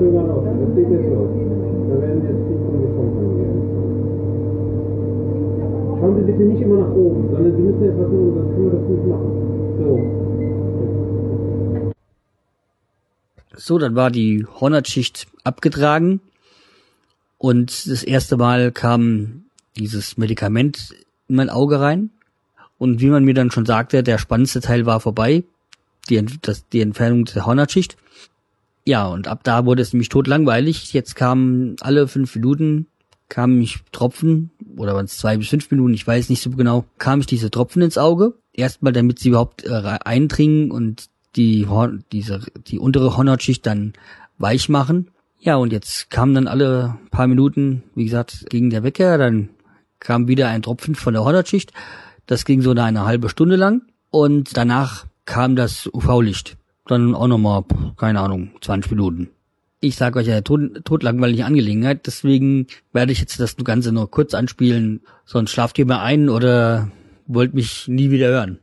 Schön 0.00 0.14
mal 0.14 0.26
laufen. 0.26 0.60
Das 0.60 0.74
geht 0.74 0.90
jetzt 0.90 1.08
los. 1.12 1.30
Da 1.88 1.94
werden 2.00 2.22
jetzt 2.24 2.42
die 2.48 2.56
von 2.64 2.72
mir. 2.80 3.48
Schauen 6.00 6.14
Sie 6.16 6.24
bitte 6.24 6.44
nicht 6.44 6.62
immer 6.62 6.78
nach 6.80 6.94
oben, 6.94 7.28
sondern 7.30 7.56
Sie 7.56 7.62
müssen 7.62 7.84
etwas 7.84 8.08
tun, 8.08 8.34
sonst 8.34 8.50
können 8.54 8.64
wir 8.64 8.78
das 8.78 8.88
nicht 8.88 9.06
machen. 9.06 9.30
So. 9.78 9.90
So, 13.56 13.78
dann 13.78 13.94
war 13.94 14.10
die 14.10 14.46
Hornhaut-Schicht 14.46 15.26
abgetragen 15.44 16.20
und 17.36 17.90
das 17.90 18.02
erste 18.02 18.38
Mal 18.38 18.72
kam 18.72 19.44
dieses 19.76 20.16
Medikament 20.16 20.94
in 21.28 21.36
mein 21.36 21.50
Auge 21.50 21.78
rein. 21.80 22.10
Und 22.78 23.02
wie 23.02 23.10
man 23.10 23.24
mir 23.24 23.34
dann 23.34 23.50
schon 23.50 23.66
sagte, 23.66 24.02
der 24.02 24.16
spannendste 24.16 24.62
Teil 24.62 24.86
war 24.86 25.00
vorbei, 25.00 25.44
die, 26.10 26.24
das, 26.42 26.68
die 26.68 26.80
Entfernung 26.80 27.24
der 27.24 27.46
Hornhautschicht. 27.46 27.96
Ja, 28.84 29.06
und 29.06 29.28
ab 29.28 29.40
da 29.44 29.66
wurde 29.66 29.82
es 29.82 29.92
nämlich 29.92 30.08
totlangweilig. 30.08 30.92
Jetzt 30.92 31.14
kamen 31.14 31.76
alle 31.80 32.08
fünf 32.08 32.34
Minuten, 32.34 32.86
kamen 33.28 33.58
mich 33.58 33.78
Tropfen, 33.92 34.50
oder 34.76 34.94
waren 34.94 35.04
es 35.04 35.16
zwei 35.16 35.36
bis 35.36 35.48
fünf 35.48 35.70
Minuten, 35.70 35.94
ich 35.94 36.06
weiß 36.06 36.28
nicht 36.28 36.42
so 36.42 36.50
genau, 36.50 36.84
kam 36.98 37.20
ich 37.20 37.26
diese 37.26 37.50
Tropfen 37.50 37.82
ins 37.82 37.98
Auge. 37.98 38.34
Erstmal, 38.52 38.92
damit 38.92 39.18
sie 39.18 39.28
überhaupt 39.28 39.64
äh, 39.64 39.98
eindringen 40.04 40.70
und 40.70 41.06
die, 41.36 41.66
Horn, 41.68 42.04
diese, 42.10 42.40
die 42.66 42.78
untere 42.78 43.16
Hornhautschicht 43.16 43.64
dann 43.64 43.92
weich 44.38 44.68
machen. 44.68 45.10
Ja, 45.38 45.56
und 45.56 45.72
jetzt 45.72 46.10
kamen 46.10 46.34
dann 46.34 46.48
alle 46.48 46.98
paar 47.10 47.26
Minuten, 47.26 47.84
wie 47.94 48.04
gesagt, 48.04 48.46
ging 48.50 48.70
der 48.70 48.82
Wecker, 48.82 49.16
dann 49.16 49.50
kam 50.00 50.28
wieder 50.28 50.48
ein 50.48 50.62
Tropfen 50.62 50.94
von 50.94 51.14
der 51.14 51.24
Hornhautschicht. 51.24 51.72
Das 52.26 52.44
ging 52.44 52.62
so 52.62 52.72
eine 52.72 53.04
halbe 53.04 53.28
Stunde 53.28 53.56
lang. 53.56 53.82
Und 54.10 54.56
danach 54.56 55.06
kam 55.24 55.56
das 55.56 55.88
UV-Licht. 55.92 56.56
Dann 56.86 57.14
auch 57.14 57.28
nochmal, 57.28 57.64
keine 57.96 58.20
Ahnung, 58.20 58.50
20 58.60 58.90
Minuten. 58.92 59.30
Ich 59.80 59.96
sage 59.96 60.18
euch 60.18 60.26
ja, 60.26 60.40
tot, 60.42 60.84
totlangweilige 60.84 61.46
Angelegenheit, 61.46 62.06
deswegen 62.06 62.66
werde 62.92 63.12
ich 63.12 63.20
jetzt 63.20 63.40
das 63.40 63.56
Ganze 63.56 63.92
nur 63.92 64.10
kurz 64.10 64.34
anspielen, 64.34 65.00
sonst 65.24 65.52
schlaft 65.52 65.78
ihr 65.78 65.86
mal 65.86 66.02
ein 66.02 66.28
oder 66.28 66.90
wollt 67.26 67.54
mich 67.54 67.88
nie 67.88 68.10
wieder 68.10 68.28
hören. 68.28 68.58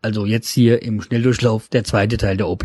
Also 0.00 0.24
jetzt 0.24 0.48
hier 0.48 0.82
im 0.82 1.02
Schnelldurchlauf 1.02 1.68
der 1.68 1.84
zweite 1.84 2.16
Teil 2.16 2.36
der 2.36 2.48
OP. 2.48 2.64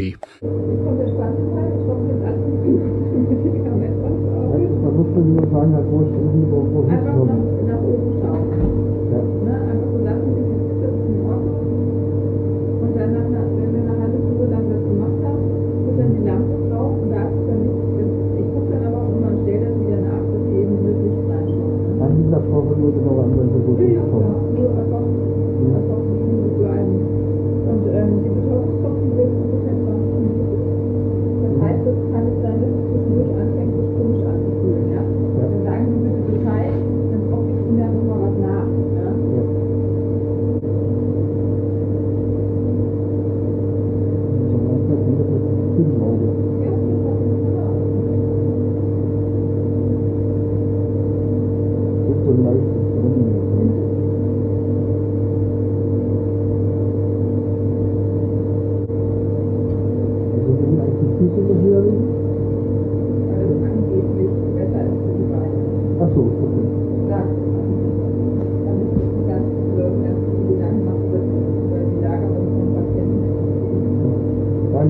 kommen. 24.17 24.46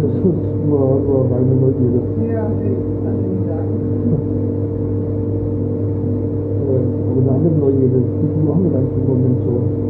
Das 0.08 0.16
ist 0.16 0.24
nur, 0.24 1.00
nur 1.04 1.28
meine 1.30 1.56
Neugierde. 1.56 2.00
Ja, 2.32 2.48
aber 6.68 7.20
eine 7.20 7.32
andere 7.32 7.56
Neugierde, 7.60 8.00
viel 8.20 8.54
haben 8.54 8.64
wir 8.64 8.72
dann 8.72 8.88
im 8.96 9.08
Moment 9.08 9.38
so? 9.44 9.87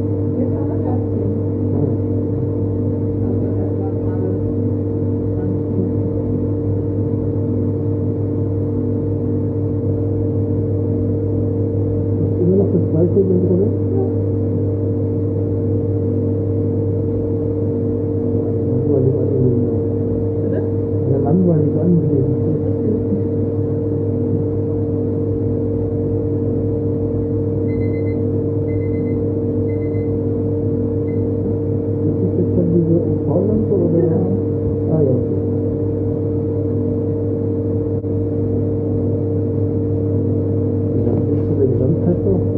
Denn 42.08 42.57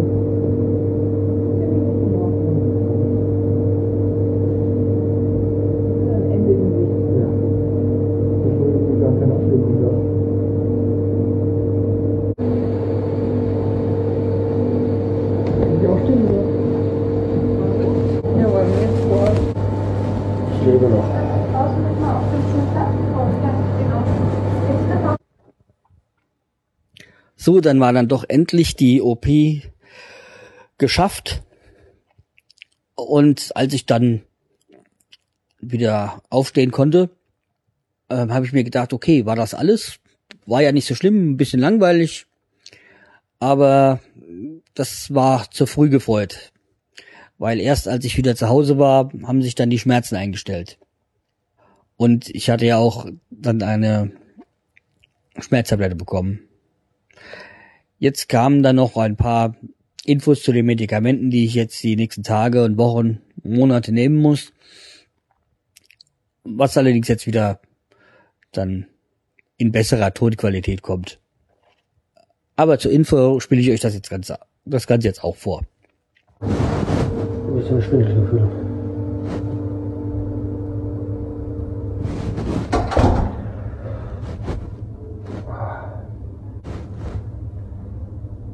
So, 27.60 27.62
dann 27.62 27.82
war 27.82 27.91
dann 27.91 28.08
doch 28.08 28.24
endlich 28.26 28.78
die 28.78 29.02
OP 29.02 29.28
geschafft. 30.78 31.43
Und 32.95 33.52
als 33.54 33.74
ich 33.74 33.86
dann 33.86 34.22
wieder 35.60 36.24
aufstehen 36.30 36.72
konnte, 36.72 37.10
ähm, 38.10 38.34
habe 38.34 38.45
ich 38.45 38.54
mir 38.54 38.63
gedacht, 38.63 38.93
okay, 38.93 39.26
war 39.26 39.36
das 39.36 39.54
alles? 39.54 40.00
War 40.45 40.62
ja 40.62 40.72
nicht 40.72 40.88
so 40.88 40.95
schlimm, 40.95 41.32
ein 41.32 41.36
bisschen 41.36 41.60
langweilig, 41.60 42.28
aber 43.39 44.00
das 44.74 45.13
war 45.13 45.52
zu 45.52 45.65
früh 45.65 45.89
gefreut. 45.89 46.54
Weil 47.39 47.60
erst 47.60 47.89
als 47.89 48.06
ich 48.06 48.15
wieder 48.15 48.38
zu 48.38 48.48
Hause 48.48 48.78
war, 48.78 49.12
haben 49.24 49.41
sich 49.41 49.56
dann 49.56 49.69
die 49.69 49.80
Schmerzen 49.80 50.15
eingestellt. 50.15 50.80
Und 51.98 52.30
ich 52.30 52.50
hatte 52.50 52.65
ja 52.65 52.78
auch 52.78 53.06
dann 53.30 53.62
eine 53.63 54.13
Schmerztablette 55.38 55.98
bekommen. 55.98 56.49
Jetzt 58.00 58.30
kamen 58.30 58.64
dann 58.64 58.78
noch 58.78 58.96
ein 58.96 59.18
paar 59.18 59.56
Infos 60.06 60.42
zu 60.42 60.54
den 60.54 60.66
Medikamenten, 60.66 61.30
die 61.30 61.46
ich 61.46 61.54
jetzt 61.54 61.84
die 61.84 61.98
nächsten 61.98 62.24
Tage 62.24 62.64
und 62.64 62.78
Wochen, 62.78 63.20
Monate 63.44 63.92
nehmen 63.92 64.16
muss. 64.16 64.54
Was 66.44 66.78
allerdings 66.78 67.08
jetzt 67.10 67.28
wieder 67.28 67.60
dann 68.52 68.88
in 69.58 69.72
besserer 69.72 70.14
Tonqualität 70.14 70.82
kommt. 70.82 71.20
Aber 72.56 72.80
zur 72.80 72.92
Info 72.92 73.40
spiele 73.40 73.62
ich 73.62 73.72
euch 73.72 73.82
das 73.82 73.94
jetzt 73.94 74.10
ganz, 74.10 74.34
das 74.66 74.88
Ganze 74.88 75.08
jetzt 75.08 75.24
auch 75.24 75.36
vor. 75.36 75.66
Ein 76.40 76.50
bisschen. 77.56 77.80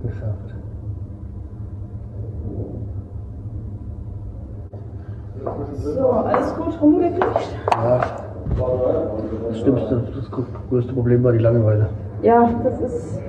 Geschafft. 0.03 0.55
So, 5.83 6.11
gut 6.75 6.81
rumgekriegt? 6.81 7.25
Ja. 7.71 8.01
Das 9.49 9.59
Schlimmste, 9.59 10.01
das 10.15 10.31
größte 10.69 10.93
Problem 10.93 11.23
war 11.23 11.31
die 11.31 11.39
Langeweile. 11.39 11.89
Ja, 12.21 12.49
das 12.63 12.79
ist. 12.81 13.19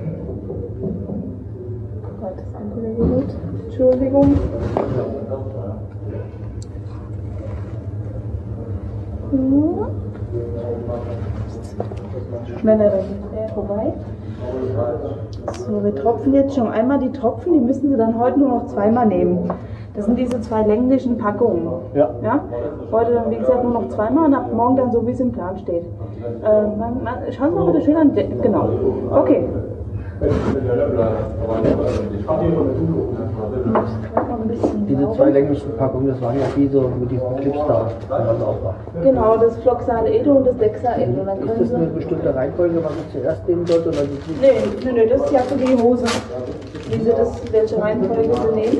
Gott, 2.21 2.33
das 2.37 2.55
andere 2.55 2.93
Gerät. 2.93 3.35
Entschuldigung. 3.65 4.35
Schneller, 12.59 12.91
der 13.35 13.49
vorbei. 13.49 13.93
So, 15.53 15.83
wir 15.83 15.95
tropfen 15.95 16.33
jetzt 16.33 16.55
schon 16.55 16.67
einmal 16.67 16.99
die 16.99 17.11
Tropfen, 17.11 17.53
die 17.53 17.59
müssen 17.59 17.89
Sie 17.89 17.97
dann 17.97 18.17
heute 18.17 18.39
nur 18.39 18.49
noch 18.49 18.67
zweimal 18.67 19.05
nehmen. 19.05 19.49
Das 19.97 20.05
sind 20.05 20.19
diese 20.19 20.39
zwei 20.41 20.61
länglichen 20.61 21.17
Packungen. 21.17 21.67
Ja. 21.95 22.11
Ja? 22.21 22.39
Heute 22.91 23.13
dann, 23.13 23.31
wie 23.31 23.37
gesagt, 23.37 23.63
nur 23.63 23.73
noch 23.73 23.89
zweimal 23.89 24.25
und 24.27 24.35
ab 24.35 24.53
morgen 24.53 24.75
dann 24.75 24.91
so, 24.91 25.05
wie 25.07 25.11
es 25.11 25.19
im 25.19 25.31
Plan 25.31 25.57
steht. 25.57 25.85
Äh, 26.43 26.61
man, 26.77 27.03
man, 27.03 27.15
schauen 27.31 27.49
Sie 27.49 27.55
mal 27.55 27.71
bitte 27.71 27.81
schön 27.83 27.95
an. 27.97 28.13
De- 28.13 28.27
Genau. 28.39 28.69
Okay. 29.11 29.47
Diese 34.87 35.11
zwei 35.13 35.29
länglichen 35.31 35.75
Packungen, 35.77 36.07
das 36.09 36.21
waren 36.21 36.35
ja 36.39 36.45
die 36.55 36.67
so 36.67 36.91
mit 36.99 37.09
diesen 37.09 37.35
Clips 37.37 37.59
da. 37.67 37.87
Genau, 39.01 39.37
das 39.37 39.57
Floxale 39.57 40.09
Edo 40.09 40.33
und 40.33 40.45
das 40.47 40.57
Dexael. 40.57 41.09
Und 41.09 41.25
dann 41.25 41.39
Ist 41.39 41.47
können 41.47 41.59
das 41.59 41.73
eine 41.73 41.85
bestimmte 41.87 42.35
Reihenfolge, 42.35 42.83
was 42.83 42.91
ich 43.07 43.19
zuerst 43.19 43.47
nehmen 43.47 43.65
sollte? 43.65 43.89
Oder 43.89 43.97
die 44.03 44.41
Nee, 44.41 44.51
nee, 44.85 44.91
nee, 44.91 45.05
das 45.07 45.21
ist 45.21 45.31
ja 45.31 45.39
für 45.39 45.55
die 45.57 45.81
Hose. 45.81 46.05
Wie 46.89 47.03
Sie 47.03 47.11
das, 47.11 47.41
welche 47.51 47.81
Reihenfolge 47.81 48.23
Sie 48.23 48.55
nehmen. 48.55 48.77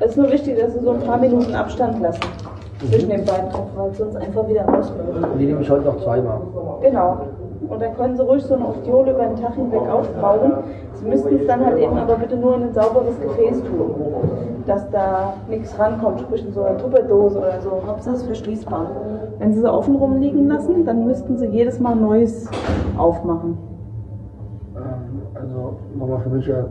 Es 0.00 0.06
ist 0.10 0.16
nur 0.16 0.30
wichtig, 0.30 0.58
dass 0.58 0.72
Sie 0.74 0.80
so 0.80 0.90
ein 0.90 1.00
paar 1.00 1.18
Minuten 1.18 1.54
Abstand 1.54 2.00
lassen. 2.00 2.20
Zwischen 2.80 3.08
den 3.08 3.24
beiden 3.24 3.48
Tropfen, 3.50 3.76
weil 3.76 3.94
sonst 3.94 4.16
einfach 4.16 4.48
wieder 4.48 4.62
rausläuft. 4.64 5.38
die 5.38 5.46
nehme 5.46 5.60
ich 5.60 5.70
heute 5.70 5.84
noch 5.84 6.02
zweimal. 6.02 6.40
Genau. 6.82 7.18
Und 7.68 7.80
dann 7.80 7.96
können 7.96 8.16
Sie 8.16 8.22
ruhig 8.22 8.42
so 8.42 8.54
eine 8.54 8.66
Ostiole 8.68 9.12
über 9.12 9.24
den 9.24 9.36
Tag 9.36 9.54
hinweg 9.54 9.80
aufbrauchen. 9.88 10.52
Sie 10.94 11.06
müssten 11.06 11.36
es 11.36 11.46
dann 11.46 11.64
halt 11.64 11.78
eben 11.78 11.96
aber 11.96 12.16
bitte 12.16 12.36
nur 12.36 12.56
in 12.56 12.64
ein 12.64 12.74
sauberes 12.74 13.18
Gefäß 13.20 13.62
tun. 13.62 13.94
Dass 14.66 14.90
da 14.90 15.34
nichts 15.48 15.78
rankommt, 15.78 16.20
sprich 16.20 16.44
in 16.44 16.52
so 16.52 16.62
einer 16.62 16.76
Tupperdose 16.76 17.38
oder 17.38 17.60
so. 17.60 17.80
Hauptsache 17.86 18.16
es 18.16 18.20
ist 18.22 18.26
verschließbar. 18.26 18.86
Wenn 19.38 19.52
Sie 19.54 19.60
sie 19.60 19.72
offen 19.72 19.94
rumliegen 19.96 20.48
lassen, 20.48 20.84
dann 20.84 21.06
müssten 21.06 21.38
Sie 21.38 21.46
jedes 21.46 21.80
Mal 21.80 21.94
Neues 21.94 22.50
aufmachen. 22.98 23.56
Ähm, 24.76 25.22
Also 25.34 25.76
nochmal 25.98 26.20
für 26.20 26.30
mich 26.30 26.46
ja, 26.46 26.64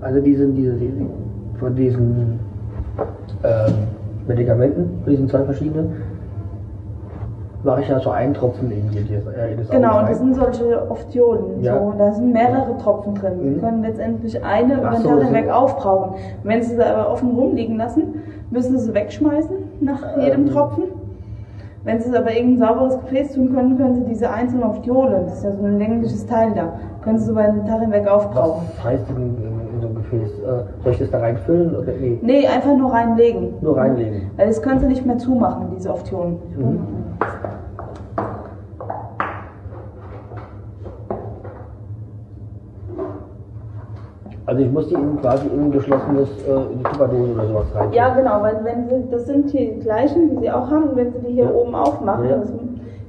also 0.00 0.20
die 0.20 0.34
sind 0.34 0.54
diese, 0.54 0.72
die, 0.74 0.92
von 1.58 1.74
diesen 1.74 2.38
ähm, 3.44 3.72
Medikamenten, 4.26 5.00
von 5.02 5.10
diesen 5.10 5.28
zwei 5.28 5.42
verschiedenen, 5.44 5.92
mache 7.62 7.80
ich 7.80 7.88
ja 7.88 7.98
so 7.98 8.10
einen 8.10 8.34
Tropfen 8.34 8.70
in, 8.70 8.90
die, 8.90 8.98
äh, 8.98 9.56
Genau, 9.70 10.00
und 10.00 10.08
das 10.10 10.18
sind 10.18 10.34
solche 10.34 10.90
Ophthiolen. 10.90 11.62
Ja. 11.62 11.78
So, 11.78 11.94
da 11.96 12.12
sind 12.12 12.32
mehrere 12.32 12.76
Tropfen 12.78 13.14
drin. 13.14 13.32
Sie 13.40 13.48
Mhm. 13.50 13.60
können 13.60 13.82
letztendlich 13.82 14.44
eine 14.44 14.74
über 14.74 14.90
den 14.90 15.00
so, 15.02 15.08
Tag 15.08 15.18
so. 15.20 15.24
hinweg 15.24 15.50
aufbrauchen. 15.50 16.14
Wenn 16.42 16.62
Sie 16.62 16.74
sie 16.74 16.84
aber 16.84 17.10
offen 17.10 17.30
rumliegen 17.30 17.76
lassen, 17.78 18.02
müssen 18.50 18.78
Sie 18.78 18.86
sie 18.86 18.94
wegschmeißen 18.94 19.56
nach 19.80 20.16
jedem 20.20 20.46
Ähm. 20.46 20.50
Tropfen. 20.52 20.84
Wenn 21.84 22.00
Sie 22.00 22.08
es 22.10 22.14
aber 22.14 22.32
irgendein 22.32 22.68
sauberes 22.68 22.98
Gefäß 23.00 23.32
tun 23.34 23.54
können, 23.54 23.76
können 23.78 23.94
Sie 23.94 24.04
diese 24.04 24.30
einzelnen 24.30 24.64
Ophthiolen, 24.64 25.24
das 25.26 25.38
ist 25.38 25.44
ja 25.44 25.52
so 25.52 25.64
ein 25.64 25.78
längliches 25.78 26.26
Teil 26.26 26.52
da, 26.54 26.72
können 27.02 27.18
Sie 27.18 27.26
so 27.26 27.32
über 27.32 27.42
den 27.44 27.66
Tag 27.66 27.80
hinweg 27.80 28.06
aufbrauchen. 28.08 28.66
Was 28.76 28.84
heißt 28.84 29.04
in, 29.10 29.36
Gefäß? 30.20 30.38
Äh, 30.40 30.64
soll 30.82 30.92
ich 30.92 30.98
das 30.98 31.10
da 31.10 31.18
reinfüllen 31.18 31.74
oder 31.76 31.92
nee? 32.00 32.18
Nee, 32.22 32.46
einfach 32.46 32.76
nur 32.76 32.92
reinlegen. 32.92 33.54
Nur 33.60 33.76
reinlegen. 33.76 34.30
Weil 34.36 34.48
das 34.48 34.60
können 34.62 34.80
Sie 34.80 34.86
nicht 34.86 35.04
mehr 35.06 35.18
zumachen, 35.18 35.68
diese 35.76 35.90
Ophthiolen. 35.92 36.38
Mhm. 36.56 36.78
Also 44.46 44.60
ich 44.62 44.70
muss 44.70 44.88
die 44.88 44.94
in 44.94 45.16
quasi 45.20 45.46
in 45.48 45.64
ein 45.64 45.70
geschlossenes, 45.72 46.28
äh, 46.46 46.72
in 46.72 46.78
die 46.78 46.84
Tupperdose 46.84 47.32
oder 47.32 47.46
sowas 47.46 47.66
rein. 47.74 47.92
Ja, 47.92 48.14
genau, 48.14 48.42
weil 48.42 48.60
wenn 48.62 48.88
Sie, 48.88 49.10
das 49.10 49.24
sind 49.26 49.50
die 49.52 49.80
gleichen, 49.80 50.30
die 50.30 50.36
Sie 50.36 50.50
auch 50.50 50.70
haben, 50.70 50.90
und 50.90 50.96
wenn 50.96 51.12
Sie 51.12 51.20
die 51.20 51.32
hier 51.32 51.44
Ja. 51.44 51.50
oben 51.50 51.74
aufmachen, 51.74 52.28
Ja. 52.28 52.36
das 52.36 52.52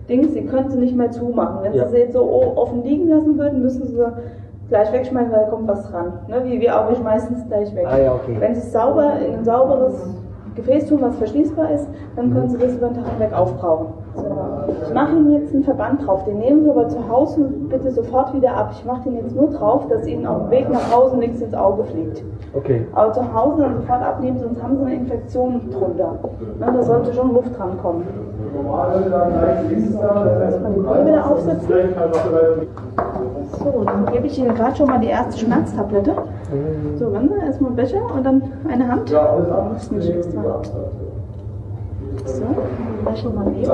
Ding, 0.08 0.30
Sie 0.30 0.46
können 0.46 0.70
sie 0.70 0.78
nicht 0.78 0.96
mehr 0.96 1.12
zumachen. 1.12 1.58
Wenn 1.64 1.74
Ja. 1.74 1.86
Sie 1.88 1.92
sie 1.96 1.98
jetzt 2.04 2.14
so 2.14 2.22
offen 2.56 2.84
liegen 2.84 3.10
lassen 3.10 3.38
würden, 3.38 3.62
müssen 3.62 3.86
Sie 3.88 3.98
gleich 4.70 4.92
wegschmeißen, 4.92 5.32
weil 5.32 5.42
da 5.42 5.50
kommt 5.50 5.68
was 5.68 5.90
dran. 5.90 6.14
Ne? 6.28 6.44
Wie 6.46 6.60
wir 6.60 6.80
auch, 6.80 6.90
wir 6.90 6.96
schmeißen 6.96 7.36
es 7.36 7.48
gleich 7.48 7.76
weg. 7.76 7.86
Ah 7.90 7.98
ja, 7.98 8.14
okay. 8.14 8.36
Wenn 8.40 8.56
Sie 8.56 8.62
es 8.62 8.72
sauber 8.72 9.14
in 9.20 9.36
ein 9.36 9.46
sauberes 9.46 9.94
Gefäß 10.56 10.88
tun, 10.88 11.00
was 11.02 11.16
verschließbar 11.18 11.72
ist, 11.72 11.88
dann 12.16 12.34
können 12.34 12.50
Sie 12.50 12.58
das 12.58 12.74
über 12.74 12.88
den 12.88 12.96
Tag 12.96 13.12
hinweg 13.12 13.34
aufbrauchen. 13.34 13.88
So. 14.16 14.24
Ich 14.88 14.94
mache 14.94 15.12
Ihnen 15.12 15.32
jetzt 15.34 15.54
einen 15.54 15.64
Verband 15.64 16.06
drauf. 16.08 16.24
Den 16.24 16.40
nehmen 16.40 16.64
Sie 16.64 16.70
aber 16.70 16.88
zu 16.88 17.10
Hause 17.10 17.50
bitte 17.70 17.92
sofort 17.92 18.34
wieder 18.34 18.56
ab. 18.56 18.70
Ich 18.72 18.86
mache 18.86 19.04
den 19.04 19.16
jetzt 19.18 19.36
nur 19.36 19.50
drauf, 19.50 19.88
dass 19.90 20.08
Ihnen 20.08 20.26
auf 20.26 20.44
dem 20.44 20.52
Weg 20.52 20.70
nach 20.70 20.96
Hause 20.96 21.18
nichts 21.18 21.42
ins 21.42 21.54
Auge 21.54 21.84
fliegt. 21.84 22.24
Okay. 22.54 22.88
Aber 22.94 23.12
zu 23.12 23.34
Hause 23.34 23.64
dann 23.64 23.76
sofort 23.76 24.02
abnehmen, 24.02 24.40
sonst 24.40 24.64
haben 24.64 24.78
sie 24.78 24.86
eine 24.86 24.96
Infektion 24.96 25.70
drunter. 25.72 26.16
Ne, 26.60 26.74
da 26.74 26.84
sollte 26.84 27.14
schon 27.14 27.34
Luft 27.34 27.58
dran 27.58 27.78
kommen. 27.82 28.06
Erstmal 30.42 30.72
die 30.72 30.80
Brille 30.80 31.06
wieder 31.06 31.30
aufsetzen. 31.30 31.74
So, 33.52 33.84
dann 33.86 34.06
gebe 34.12 34.28
ich 34.28 34.38
Ihnen 34.40 34.54
gerade 34.56 34.76
schon 34.76 34.88
mal 34.88 35.00
die 35.00 35.08
erste 35.08 35.38
Schmerztablette. 35.40 36.14
So, 36.98 37.14
warte, 37.14 37.30
erstmal 37.46 37.72
ein 37.72 37.76
Becher 37.76 38.02
und 38.14 38.26
dann 38.26 38.42
eine 38.70 38.88
Hand. 38.88 39.12
Das 39.12 39.84
ist 39.84 39.92
nicht 39.92 40.10
extra. 40.10 40.62
So, 42.26 42.44
den 42.44 43.06
Becher 43.06 43.30
mal 43.30 43.46
nehmen. 43.46 43.72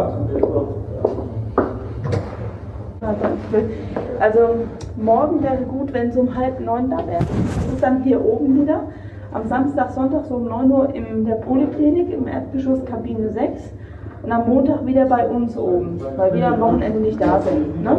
Also 4.19 4.39
morgen 4.97 5.43
wäre 5.43 5.63
gut, 5.63 5.93
wenn 5.93 6.09
es 6.09 6.17
um 6.17 6.35
halb 6.35 6.59
neun 6.59 6.89
da 6.89 6.97
wäre. 6.97 7.19
Das 7.55 7.73
ist 7.73 7.83
dann 7.83 8.03
hier 8.03 8.23
oben 8.23 8.61
wieder. 8.61 8.81
Am 9.33 9.47
Samstag, 9.47 9.91
Sonntag 9.91 10.25
so 10.25 10.35
um 10.35 10.45
9 10.45 10.71
Uhr 10.71 10.93
in 10.93 11.25
der 11.25 11.35
Poliklinik 11.35 12.13
im 12.13 12.27
Erdgeschoss 12.27 12.83
Kabine 12.85 13.29
6. 13.29 13.71
Und 14.23 14.31
am 14.31 14.47
Montag 14.47 14.85
wieder 14.85 15.05
bei 15.05 15.27
uns 15.27 15.57
oben, 15.57 15.99
weil 16.15 16.33
wir 16.35 16.47
am 16.47 16.59
Wochenende 16.61 16.99
nicht 16.99 17.19
da 17.19 17.39
sind. 17.39 17.81
Ne? 17.81 17.97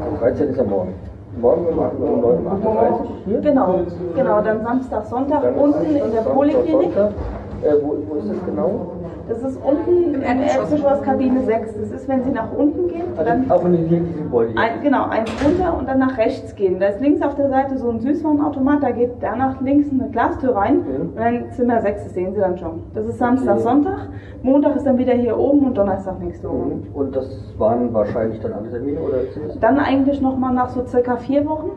Am 0.00 0.18
13 0.20 0.48
ist 0.48 0.56
ja 0.56 0.64
morgen. 0.64 0.94
Morgen 1.40 1.66
um 1.66 1.80
8 1.80 1.98
Uhr, 1.98 2.12
um 2.12 2.20
9 2.20 2.44
Uhr, 2.44 2.52
38 2.52 3.10
hier. 3.26 3.40
Genau, 3.40 3.80
genau. 4.14 4.40
Dann 4.40 4.62
Samstag, 4.62 5.06
Sonntag 5.06 5.42
Dann 5.42 5.54
unten 5.54 5.96
in 5.96 6.12
der 6.12 6.20
Poliklinik. 6.22 6.96
Äh, 6.96 7.72
wo, 7.82 7.96
wo 8.08 8.14
ist 8.16 8.30
das 8.30 8.36
genau? 8.46 8.92
Das 9.28 9.42
ist 9.42 9.58
unten 9.62 10.14
im 10.14 10.22
Erdgeschoss 10.22 11.00
Kabine 11.02 11.40
6. 11.44 11.74
Das 11.80 11.90
ist, 11.90 12.08
wenn 12.08 12.22
Sie 12.24 12.30
nach 12.30 12.52
unten 12.52 12.88
gehen, 12.88 13.04
dann 13.16 13.50
Also 13.50 13.54
auch 13.54 13.64
in 13.66 13.76
diesem 13.76 14.16
Gebäude. 14.16 14.52
Ein, 14.56 14.82
genau, 14.82 15.04
eins 15.08 15.30
runter 15.44 15.76
und 15.78 15.88
dann 15.88 15.98
nach 15.98 16.18
rechts 16.18 16.54
gehen. 16.54 16.78
Da 16.78 16.86
ist 16.88 17.00
links 17.00 17.22
auf 17.22 17.34
der 17.34 17.48
Seite 17.48 17.78
so 17.78 17.88
ein 17.90 18.00
Süßwarenautomat, 18.00 18.82
da 18.82 18.90
geht 18.90 19.12
danach 19.20 19.60
links 19.60 19.88
eine 19.90 20.10
Glastür 20.10 20.54
rein 20.54 20.76
Mhm. 20.78 21.00
und 21.08 21.16
dann 21.16 21.50
Zimmer 21.52 21.80
6, 21.80 22.04
das 22.04 22.14
sehen 22.14 22.34
Sie 22.34 22.40
dann 22.40 22.58
schon. 22.58 22.82
Das 22.94 23.06
ist 23.06 23.18
Samstag, 23.18 23.58
Sonntag, 23.60 24.08
Montag 24.42 24.76
ist 24.76 24.84
dann 24.86 24.98
wieder 24.98 25.14
hier 25.14 25.38
oben 25.38 25.66
und 25.66 25.78
Donnerstag 25.78 26.20
nächste 26.20 26.48
Woche. 26.48 26.56
Mhm. 26.56 26.82
Und 26.94 27.16
das 27.16 27.26
waren 27.58 27.94
wahrscheinlich 27.94 28.40
dann 28.40 28.52
alle 28.52 28.70
Termine 28.70 29.00
oder? 29.00 29.16
Dann 29.60 29.78
eigentlich 29.78 30.20
nochmal 30.20 30.52
nach 30.52 30.68
so 30.68 30.84
circa 30.86 31.16
vier 31.16 31.46
Wochen. 31.46 31.70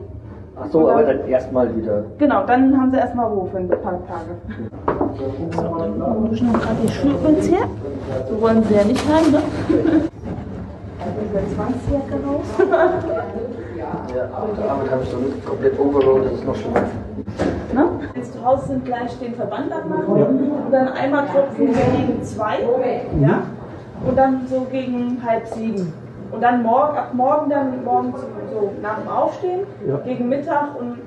Ach 0.59 0.67
so, 0.71 0.89
aber 0.89 1.03
dann 1.03 1.27
erstmal 1.27 1.75
wieder. 1.75 2.03
Genau, 2.17 2.43
dann 2.45 2.75
haben 2.79 2.91
Sie 2.91 2.97
erstmal 2.97 3.27
Ruhe 3.27 3.47
für 3.49 3.57
ein 3.57 3.69
paar 3.69 3.99
Tage. 4.07 4.37
So, 5.55 5.77
dann 5.77 6.29
mischen 6.29 6.51
wir 6.51 6.59
gerade 6.59 6.75
die 6.83 6.89
Schuhe 6.89 7.31
jetzt 7.31 7.51
her. 7.51 7.67
So 8.29 8.41
wollen 8.41 8.63
Sie 8.63 8.73
ja 8.73 8.83
nicht 8.83 9.05
haben, 9.07 9.31
ne? 9.31 9.41
Diese 11.21 11.55
Zwangsjacke 11.55 12.15
raus. 12.25 12.45
Ja, 13.77 14.29
damit 14.67 14.91
habe 14.91 15.03
ich 15.03 15.09
so 15.09 15.17
nicht 15.17 15.45
komplett 15.45 15.79
overload, 15.79 16.25
das 16.25 16.33
ist 16.33 16.45
noch 16.45 16.55
schlimmer. 16.55 16.81
Ne? 17.73 17.89
Wenn 18.13 18.23
Sie 18.23 18.31
zu 18.31 18.43
Hause 18.43 18.67
sind, 18.67 18.85
gleich 18.85 19.17
den 19.19 19.35
Verband 19.35 19.71
abmachen 19.71 20.07
und 20.07 20.71
dann 20.71 20.87
einmal 20.89 21.25
tropfen 21.27 21.67
gegen 21.67 22.23
zwei, 22.23 22.59
ja? 23.21 23.43
Und 24.05 24.17
dann 24.17 24.47
so 24.49 24.65
gegen 24.71 25.21
halb 25.25 25.47
sieben. 25.47 25.93
Und 26.31 26.43
dann 26.43 26.63
morgen, 26.63 26.97
ab 26.97 27.13
morgen 27.13 27.49
dann 27.49 27.83
morgens 27.85 28.19
so 28.59 28.71
nach 28.81 28.99
dem 28.99 29.07
Aufstehen, 29.07 29.61
Ja. 29.87 29.97
gegen 29.97 30.29
Mittag 30.29 30.79
und 30.79 30.97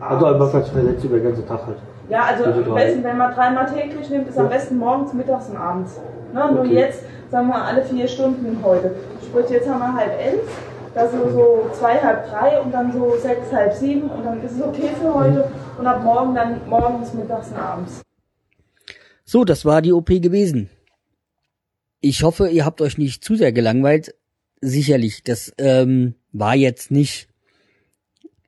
Also 0.00 0.26
einfach 0.26 0.54
als 0.54 0.68
verletzt 0.68 1.04
über 1.04 1.16
den 1.16 1.24
ganzen 1.24 1.46
Tag 1.46 1.66
halt. 1.66 1.76
ja, 2.08 2.22
also 2.22 2.44
Also 2.44 2.60
am 2.70 2.74
besten, 2.74 3.04
wenn 3.04 3.18
man 3.18 3.34
dreimal 3.34 3.66
täglich 3.66 4.08
nimmt, 4.10 4.28
ist 4.28 4.38
am 4.38 4.44
Ja. 4.44 4.50
besten 4.50 4.78
morgens, 4.78 5.12
mittags 5.12 5.48
und 5.48 5.56
abends. 5.56 6.00
Ne? 6.32 6.50
Nur 6.52 6.60
Okay. 6.60 6.74
jetzt, 6.74 7.02
sagen 7.30 7.48
wir 7.48 7.62
alle 7.64 7.82
vier 7.82 8.06
Stunden 8.06 8.58
heute. 8.62 8.94
Sprich, 9.24 9.50
jetzt 9.50 9.68
haben 9.68 9.80
wir 9.80 9.94
halb 9.94 10.12
elf, 10.20 10.40
da 10.94 11.08
so, 11.08 11.28
so 11.30 11.70
zwei, 11.72 11.94
halb 12.00 12.30
drei 12.30 12.60
und 12.60 12.72
dann 12.72 12.92
so 12.92 13.14
sechs, 13.20 13.52
halb 13.52 13.72
sieben 13.72 14.08
und 14.08 14.24
dann 14.24 14.42
ist 14.42 14.52
es 14.52 14.62
okay 14.62 14.90
für 15.00 15.12
heute. 15.14 15.50
Und 15.78 15.86
ab 15.86 16.02
morgen 16.02 16.34
dann 16.34 16.60
morgens, 16.68 17.12
mittags 17.14 17.48
und 17.50 17.58
abends. 17.58 18.02
So, 19.24 19.44
das 19.44 19.64
war 19.64 19.82
die 19.82 19.92
OP 19.92 20.06
gewesen. 20.20 20.70
Ich 22.00 22.22
hoffe, 22.22 22.48
ihr 22.48 22.64
habt 22.64 22.80
euch 22.80 22.96
nicht 22.98 23.22
zu 23.24 23.34
sehr 23.36 23.52
gelangweilt. 23.52 24.14
Sicherlich, 24.60 25.22
das 25.22 25.52
ähm, 25.58 26.14
war 26.32 26.54
jetzt 26.54 26.90
nicht 26.90 27.28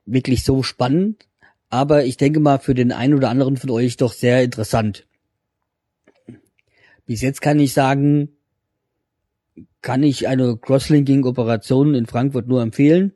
wirklich 0.05 0.43
so 0.43 0.63
spannend, 0.63 1.27
aber 1.69 2.05
ich 2.05 2.17
denke 2.17 2.39
mal 2.39 2.59
für 2.59 2.73
den 2.73 2.91
einen 2.91 3.13
oder 3.13 3.29
anderen 3.29 3.57
von 3.57 3.69
euch 3.69 3.97
doch 3.97 4.13
sehr 4.13 4.43
interessant. 4.43 5.07
Bis 7.05 7.21
jetzt 7.21 7.41
kann 7.41 7.59
ich 7.59 7.73
sagen, 7.73 8.29
kann 9.81 10.03
ich 10.03 10.27
eine 10.27 10.57
Crosslinking-Operation 10.57 11.95
in 11.95 12.05
Frankfurt 12.05 12.47
nur 12.47 12.61
empfehlen. 12.61 13.13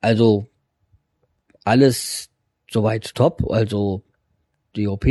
Also 0.00 0.48
alles 1.64 2.30
soweit 2.70 3.14
top, 3.14 3.50
also 3.50 4.02
die 4.76 4.88
OP 4.88 5.06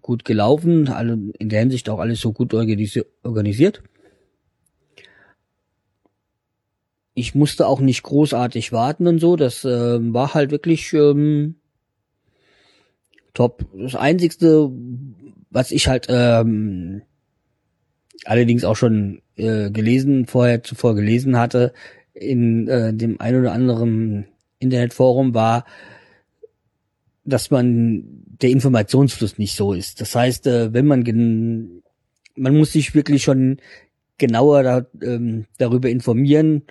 gut 0.00 0.24
gelaufen, 0.24 0.86
in 1.38 1.48
der 1.48 1.60
Hinsicht 1.60 1.88
auch 1.88 1.98
alles 1.98 2.20
so 2.20 2.32
gut 2.32 2.54
organisi 2.54 3.02
organisiert. 3.22 3.82
Ich 7.14 7.34
musste 7.34 7.66
auch 7.66 7.80
nicht 7.80 8.02
großartig 8.02 8.72
warten 8.72 9.06
und 9.06 9.18
so, 9.18 9.36
das 9.36 9.64
ähm, 9.64 10.14
war 10.14 10.34
halt 10.34 10.50
wirklich 10.50 10.92
ähm, 10.92 11.56
top. 13.34 13.66
Das 13.74 13.94
Einzigste, 13.94 14.70
was 15.50 15.70
ich 15.70 15.88
halt 15.88 16.06
ähm, 16.08 17.02
allerdings 18.24 18.64
auch 18.64 18.76
schon 18.76 19.20
äh, 19.36 19.70
gelesen, 19.70 20.26
vorher 20.26 20.62
zuvor 20.62 20.94
gelesen 20.94 21.38
hatte, 21.38 21.72
in 22.14 22.68
äh, 22.68 22.94
dem 22.94 23.20
ein 23.20 23.38
oder 23.38 23.52
anderen 23.52 24.26
Internetforum 24.58 25.34
war, 25.34 25.64
dass 27.24 27.50
man 27.50 28.04
der 28.40 28.50
Informationsfluss 28.50 29.38
nicht 29.38 29.56
so 29.56 29.72
ist. 29.72 30.00
Das 30.00 30.14
heißt, 30.14 30.46
äh, 30.46 30.72
wenn 30.72 30.86
man 30.86 31.82
man 32.34 32.56
muss 32.56 32.72
sich 32.72 32.94
wirklich 32.94 33.22
schon 33.22 33.58
genauer 34.18 34.62
da, 34.62 34.86
ähm, 35.02 35.46
darüber 35.58 35.88
informieren, 35.88 36.62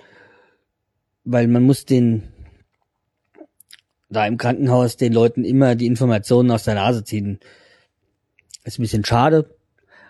weil 1.24 1.48
man 1.48 1.64
muss 1.64 1.86
den 1.86 2.24
da 4.10 4.28
im 4.28 4.38
Krankenhaus 4.38 4.98
den 4.98 5.14
Leuten 5.14 5.46
immer 5.46 5.76
die 5.76 5.86
Informationen 5.86 6.52
aus 6.52 6.66
der 6.66 6.76
Nase 6.76 7.04
ziehen. 7.04 7.40
Ist 8.64 8.78
ein 8.78 8.84
bisschen 8.84 9.06
schade, 9.06 9.56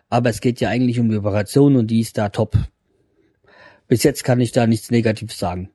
aber 0.09 0.29
es 0.29 0.41
geht 0.41 0.59
ja 0.59 0.69
eigentlich 0.69 0.99
um 0.99 1.09
die 1.09 1.17
Operation 1.17 1.75
und 1.75 1.87
die 1.87 2.01
ist 2.01 2.17
da 2.17 2.29
top. 2.29 2.57
Bis 3.87 4.03
jetzt 4.03 4.23
kann 4.23 4.41
ich 4.41 4.51
da 4.51 4.67
nichts 4.67 4.91
Negatives 4.91 5.37
sagen. 5.37 5.69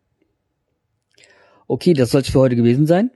Okay, 1.69 1.95
das 1.95 2.11
soll 2.11 2.23
es 2.23 2.31
für 2.31 2.41
heute 2.41 2.57
gewesen 2.57 2.87
sein. 2.87 3.11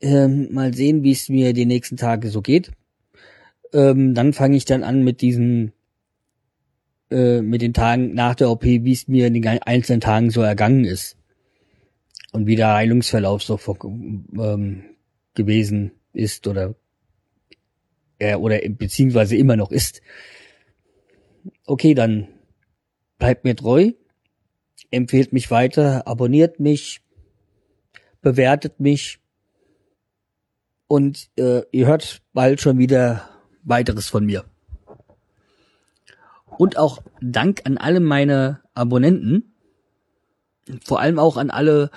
Ähm, 0.00 0.52
mal 0.52 0.74
sehen, 0.74 1.02
wie 1.02 1.12
es 1.12 1.28
mir 1.28 1.52
die 1.52 1.66
nächsten 1.66 1.96
Tage 1.96 2.28
so 2.28 2.42
geht. 2.42 2.72
Ähm, 3.72 4.14
dann 4.14 4.32
fange 4.32 4.56
ich 4.56 4.64
dann 4.64 4.82
an 4.82 5.02
mit 5.02 5.20
diesen, 5.20 5.72
äh, 7.14 7.42
mit 7.42 7.62
den 7.62 7.72
Tagen 7.72 8.12
nach 8.12 8.34
der 8.34 8.50
OP, 8.50 8.64
wie 8.64 8.92
es 8.92 9.06
mir 9.06 9.28
in 9.28 9.34
den 9.34 9.46
einzelnen 9.46 10.00
Tagen 10.00 10.30
so 10.30 10.42
ergangen 10.42 10.84
ist. 10.84 11.16
Und 12.32 12.46
wie 12.48 12.56
der 12.56 12.74
Heilungsverlauf 12.74 13.44
so 13.44 13.60
ähm, 14.36 14.82
gewesen 15.34 15.92
ist 16.12 16.48
oder 16.48 16.74
äh, 18.18 18.34
oder 18.34 18.58
beziehungsweise 18.68 19.36
immer 19.36 19.56
noch 19.56 19.70
ist. 19.70 20.02
Okay, 21.66 21.94
dann 21.94 22.26
bleibt 23.18 23.44
mir 23.44 23.54
treu, 23.54 23.92
empfehlt 24.90 25.32
mich 25.32 25.52
weiter, 25.52 26.08
abonniert 26.08 26.58
mich, 26.58 27.00
bewertet 28.22 28.80
mich 28.80 29.20
und 30.88 31.30
äh, 31.38 31.62
ihr 31.70 31.86
hört 31.86 32.22
bald 32.32 32.60
schon 32.60 32.78
wieder 32.78 33.28
weiteres 33.62 34.08
von 34.08 34.26
mir. 34.26 34.44
Und 36.58 36.78
auch 36.78 37.02
Dank 37.20 37.62
an 37.64 37.78
alle 37.78 38.00
meine 38.00 38.60
Abonnenten, 38.74 39.54
vor 40.84 41.00
allem 41.00 41.18
auch 41.18 41.36
an 41.36 41.50
alle, 41.50 41.90